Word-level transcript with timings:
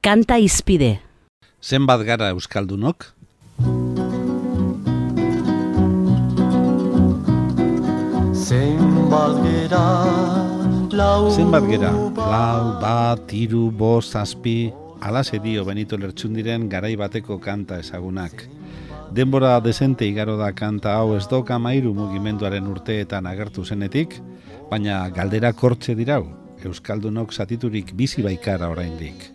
Kanta 0.00 0.38
izpide. 0.40 0.94
Zenbat 1.60 2.00
gara 2.08 2.30
Euskaldunok? 2.32 3.04
Zenbat 8.32 9.34
gera, 9.44 9.82
lau 10.96 11.28
Zenbat 11.28 11.68
gera? 11.68 11.90
Lau, 12.16 12.80
bat, 12.80 13.34
iru, 13.36 13.66
bost, 13.68 14.16
zazpi, 14.16 14.72
alase 15.04 15.36
dio 15.44 15.66
Benito 15.68 16.00
Lertxundiren 16.00 16.64
garai 16.72 16.94
bateko 16.96 17.36
kanta 17.36 17.82
ezagunak. 17.84 18.46
Denbora 19.12 19.58
desente 19.60 20.08
igaro 20.08 20.38
da 20.40 20.54
kanta 20.56 20.96
hau 20.96 21.12
ez 21.18 21.26
doka 21.28 21.60
mairu 21.60 21.92
mugimenduaren 21.92 22.72
urteetan 22.72 23.28
agertu 23.28 23.68
zenetik, 23.68 24.16
baina 24.72 25.10
galdera 25.12 25.52
kortxe 25.52 25.92
dirau, 25.92 26.24
Euskaldunok 26.64 27.36
zatiturik 27.36 27.92
bizi 27.92 28.24
baikara 28.24 28.72
oraindik. 28.72 29.28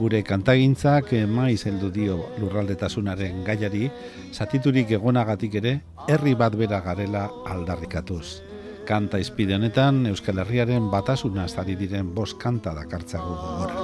Gure 0.00 0.22
kantagintzak 0.24 1.10
maiz 1.28 1.66
heldu 1.68 1.90
dio 1.92 2.14
lurraldetasunaren 2.40 3.42
gaiari, 3.44 3.90
zatiturik 4.32 4.94
egonagatik 4.96 5.58
ere, 5.60 5.74
herri 6.08 6.32
bat 6.40 6.56
bera 6.56 6.80
garela 6.86 7.26
aldarrikatuz. 7.52 8.40
Kanta 8.88 9.20
izpide 9.20 9.54
honetan 9.58 10.06
Euskal 10.08 10.40
Herriaren 10.40 10.88
batasuna 10.90 11.44
ari 11.60 11.76
diren 11.76 12.14
bost 12.16 12.40
kanta 12.40 12.72
dakartzagu 12.80 13.36
gogora. 13.44 13.76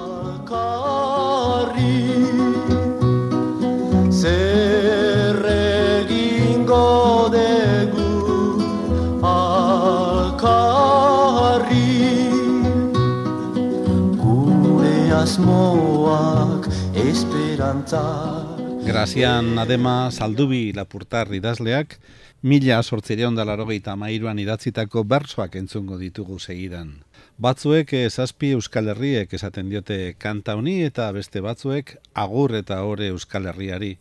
Asmoak 15.36 16.64
esperantzak 16.96 18.56
Grazian 18.86 19.59
Adema 19.59 20.10
Saldubi 20.10 20.73
Lapurtar 20.73 21.28
idazleak, 21.34 21.98
mila 22.40 22.78
sortzireon 22.82 23.37
da 23.37 23.45
larogeita 23.45 23.96
mairuan 24.01 24.38
idatzitako 24.40 25.02
bertsoak 25.04 25.59
entzungo 25.60 25.98
ditugu 26.01 26.38
segidan. 26.38 27.02
Batzuek 27.37 27.93
eh, 27.93 28.09
zazpi 28.09 28.54
Euskal 28.56 28.88
Herriek 28.95 29.34
esaten 29.37 29.68
diote 29.68 30.15
kanta 30.16 30.54
honi 30.56 30.78
eta 30.87 31.10
beste 31.12 31.45
batzuek 31.45 31.98
agur 32.15 32.56
eta 32.56 32.80
ore 32.88 33.10
Euskal 33.12 33.50
Herriari. 33.52 33.98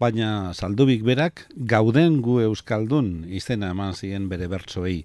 Baina 0.00 0.52
Saldubik 0.54 1.04
berak 1.06 1.46
gauden 1.56 2.20
gu 2.22 2.40
Euskaldun 2.44 3.24
izena 3.28 3.70
eman 3.74 3.94
ziren 3.94 4.28
bere 4.28 4.48
bertsoei. 4.48 5.04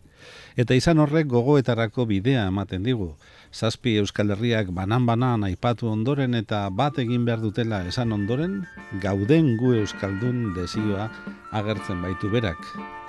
Eta 0.60 0.76
izan 0.76 1.00
horrek 1.00 1.30
gogoetarako 1.32 2.06
bidea 2.10 2.48
ematen 2.52 2.84
digu. 2.84 3.14
Zazpi 3.54 3.96
Euskal 3.98 4.30
Herriak 4.36 4.70
banan-banan 4.76 5.46
aipatu 5.48 5.88
ondoren 5.90 6.36
eta 6.38 6.68
bat 6.70 7.00
egin 7.02 7.24
behar 7.26 7.42
dutela 7.42 7.82
esan 7.90 8.12
ondoren, 8.14 8.60
gauden 9.02 9.56
gu 9.58 9.74
Euskaldun 9.80 10.54
desioa 10.58 11.10
agertzen 11.52 12.04
baitu 12.06 12.30
berak. 12.30 12.60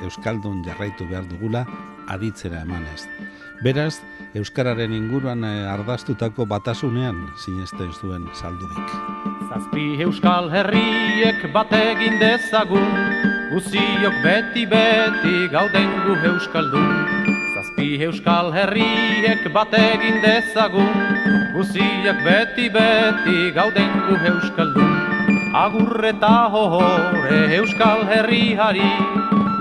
Euskaldun 0.06 0.62
jarraitu 0.64 1.08
behar 1.10 1.28
dugula 1.28 1.66
aditzera 2.10 2.64
emanez. 2.66 3.06
Beraz, 3.62 4.00
Euskararen 4.30 4.92
inguruan 4.94 5.42
eh, 5.42 5.66
ardaztutako 5.66 6.44
batasunean 6.46 7.16
sinesten 7.42 7.90
zuen 7.90 8.28
saldubik. 8.38 8.92
Zazpi 9.50 9.86
euskal 10.04 10.46
herriek 10.54 11.42
bat 11.54 11.72
egin 11.74 12.20
dezagun, 12.22 12.86
guziok 13.50 14.20
beti 14.22 14.68
beti 14.70 15.48
gauden 15.50 15.90
gu 16.04 16.14
euskaldun. 16.30 16.86
Zazpi 17.56 17.88
euskal 18.06 18.52
herriek 18.54 19.50
bat 19.56 19.74
egin 19.80 20.22
dezagun, 20.22 20.94
guziok 21.56 22.22
beti 22.22 22.70
beti 22.70 23.50
gauden 23.58 23.98
gu 24.06 24.20
euskaldun. 24.30 24.94
Agur 25.58 26.06
eta 26.06 26.34
hohore 26.54 27.42
euskal 27.58 28.06
herriari, 28.06 28.86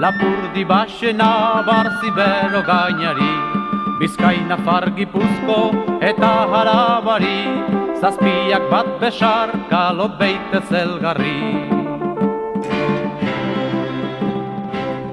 lapurdi 0.03 0.63
basena 0.71 1.31
barzi 1.67 2.09
bero 2.17 2.61
gainari. 2.71 3.33
Bizkaina 3.99 4.57
fargipuzko 4.65 5.59
eta 6.09 6.31
harabari, 6.53 7.39
Zazpiak 8.01 8.69
bat 8.71 8.87
besar 9.01 9.51
kalot 9.71 10.13
beite 10.21 10.59
zelgarri. 10.71 11.41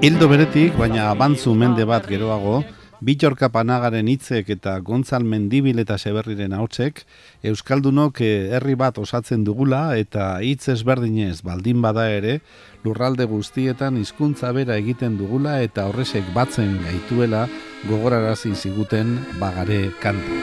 Hildo 0.06 0.28
beretik, 0.32 0.78
baina 0.78 1.10
abantzu 1.14 1.54
mende 1.62 1.84
bat 1.92 2.06
geroago, 2.12 2.62
Bitorka 3.06 3.52
Panagaren 3.54 4.08
hitzek 4.10 4.48
eta 4.50 4.72
Gontzal 4.82 5.22
Mendibil 5.22 5.78
eta 5.78 5.94
Seberriren 5.94 6.56
hautsek, 6.56 7.04
Euskaldunok 7.46 8.18
eh, 8.26 8.48
herri 8.56 8.74
bat 8.74 8.98
osatzen 8.98 9.44
dugula 9.46 9.94
eta 10.00 10.40
hitz 10.42 10.72
ezberdinez 10.74 11.44
baldin 11.46 11.84
bada 11.84 12.08
ere, 12.10 12.40
lurralde 12.82 13.28
guztietan 13.30 14.00
hizkuntza 14.00 14.50
bera 14.56 14.74
egiten 14.82 15.20
dugula 15.20 15.60
eta 15.62 15.86
horresek 15.86 16.34
batzen 16.34 16.80
gaituela 16.82 17.44
gogorarazi 17.86 18.56
ziguten 18.58 19.20
bagare 19.38 19.84
kanta. 20.02 20.42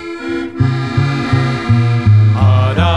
Ara, 2.40 2.94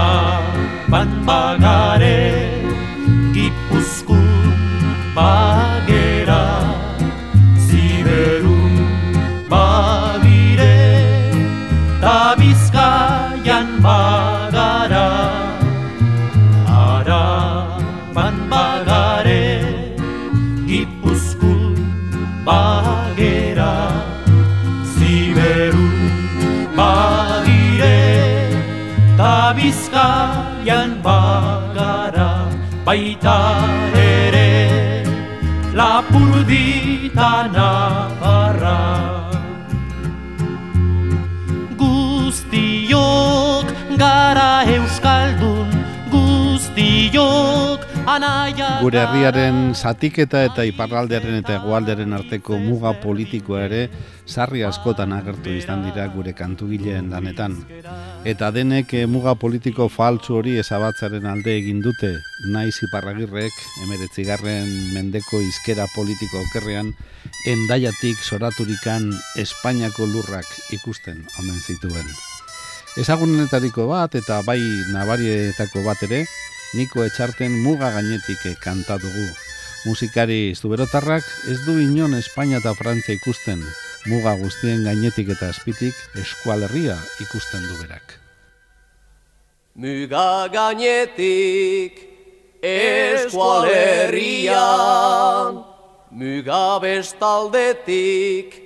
baita 32.87 33.39
ere 34.01 35.03
lapurdita 35.79 37.31
navarra 37.57 38.83
guztiok 41.81 43.67
gara 44.03 44.53
euskaldun 44.77 45.75
guztiok 46.15 47.46
Gure 48.07 49.01
herriaren 49.03 49.73
zatiketa 49.75 50.45
eta 50.47 50.63
iparraldearen 50.69 51.41
eta 51.41 51.57
hegoaldearen 51.57 52.13
arteko 52.15 52.55
muga 52.63 52.93
politikoa 53.03 53.65
ere 53.67 53.81
sarri 54.31 54.63
askotan 54.63 55.11
agertu 55.17 55.51
izan 55.51 55.83
dira 55.83 56.07
gure 56.15 56.31
kantugileen 56.39 57.11
lanetan. 57.11 57.57
Eta 58.23 58.53
denek 58.55 58.95
eh, 58.95 59.09
muga 59.11 59.35
politiko 59.35 59.89
faltsu 59.91 60.39
hori 60.39 60.55
ezabatzaren 60.63 61.27
alde 61.27 61.57
egin 61.59 61.83
dute, 61.83 62.13
naiz 62.55 62.77
iparragirrek, 62.87 63.59
emeretzigarren 63.89 64.71
mendeko 64.95 65.43
izkera 65.43 65.91
politiko 65.97 66.45
okerrean, 66.47 66.95
endaiatik 67.51 68.23
soraturikan 68.23 69.11
Espainiako 69.43 70.07
lurrak 70.15 70.47
ikusten 70.79 71.27
omen 71.43 71.59
zituen. 71.59 72.07
Ezagunenetariko 72.97 73.91
bat 73.91 74.15
eta 74.15 74.45
bai 74.47 74.61
nabarietako 74.95 75.83
bat 75.85 76.07
ere, 76.07 76.23
Niko 76.75 77.05
etxarten 77.07 77.55
muga 77.63 77.93
gainetik 77.95 78.43
eh, 78.51 78.57
kanta 78.59 78.99
dugu. 78.99 79.31
Musikari 79.87 80.51
zuberotarrak 80.59 81.23
ez 81.53 81.61
du 81.63 81.79
inon 81.79 82.19
Espainia 82.19 82.59
eta 82.59 82.75
Frantzia 82.75 83.15
ikusten, 83.15 83.63
muga 84.11 84.35
guztien 84.41 84.83
gainetik 84.83 85.31
eta 85.37 85.53
azpitik 85.55 85.95
eskualerria 86.19 86.99
ikusten 87.23 87.63
du 87.69 87.79
berak. 87.85 88.19
Muga 89.79 90.51
gainetik 90.51 92.03
eskualerian, 92.67 95.63
muga 96.11 96.83
bestaldetik 96.83 98.59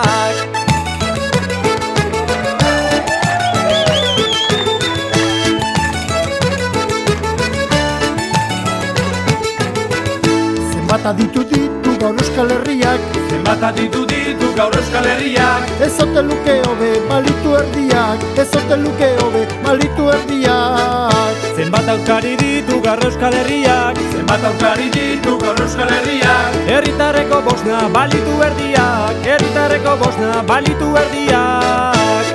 Zenbat 13.59 13.75
ditu 13.75 14.07
ditu 14.07 14.55
gaur 14.55 14.71
Euskal 14.71 15.03
Herriak. 15.03 15.67
Ez 15.83 15.99
ote 15.99 16.23
luke 16.23 16.55
hobe 16.63 16.91
balitu 17.11 17.57
erdiak 17.59 18.23
Ez 18.39 18.55
ote 18.55 18.77
luke 18.79 19.09
hobe 19.19 19.41
balitu 19.67 20.05
erdiak. 20.15 21.41
Zenbat 21.59 21.91
aukari 21.91 22.37
ditu 22.39 22.79
gaur 22.79 23.03
Euskal 23.03 23.35
Herriak. 23.35 23.99
Zenbat 24.15 24.47
aukari 24.47 24.87
ditu 24.95 25.35
gaur 25.43 25.59
Euskal 25.59 25.91
Herriak. 25.91 26.55
Herritarreko 26.71 27.43
bosna 27.43 27.83
balitu 27.91 28.39
erdiak. 28.47 29.27
Herritarreko 29.27 29.97
bosna 30.07 30.31
balitu 30.47 30.95
erdiak. 31.03 32.31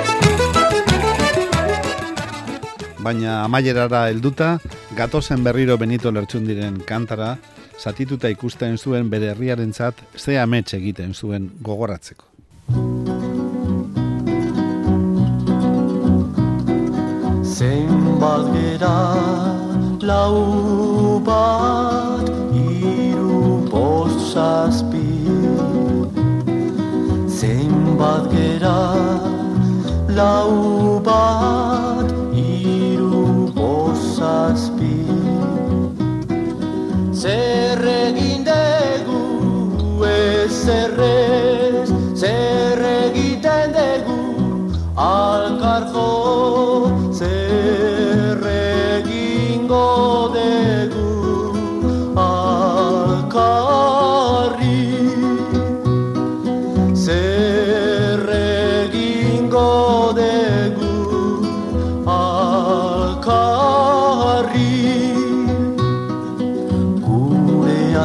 Baina 2.99 3.45
amaierara 3.47 4.09
helduta, 4.11 4.57
gatozen 4.91 5.39
berriro 5.47 5.79
Benito 5.79 6.11
Lertxundiren 6.11 6.83
kantara, 6.83 7.37
zatituta 7.79 8.29
ikusten 8.29 8.77
zuen 8.77 9.09
bere 9.09 9.31
herriarentzat 9.33 10.03
ze 10.17 10.37
amets 10.39 10.73
egiten 10.73 11.13
zuen 11.13 11.49
gogoratzeko. 11.61 12.25
Zenbat 17.43 18.49
gera 18.53 18.95
lau 20.01 20.82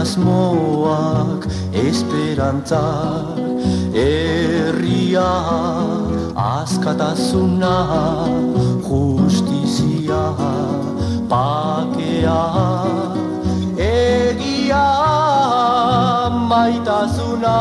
asmoak 0.01 1.43
esperantzak 1.87 3.39
herria 4.01 5.31
askatasuna 6.45 7.75
justizia 8.89 10.23
pakea 11.33 12.43
egia 13.89 14.85
maitasuna 16.53 17.57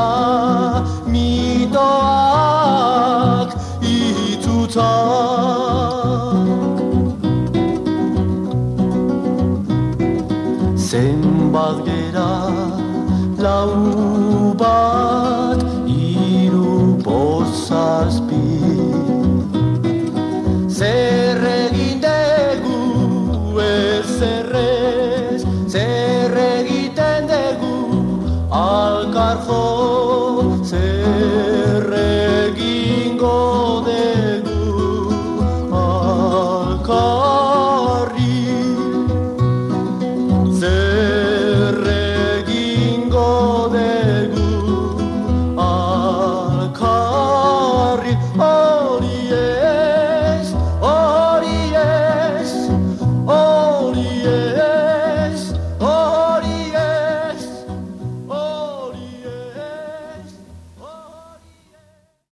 mitoak 1.15 1.89
itzutzak 3.95 5.36
lau 13.57 13.96